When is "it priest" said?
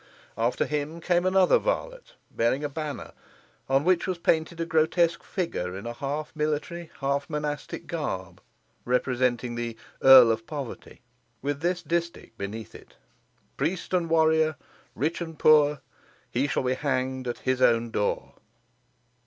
12.73-13.93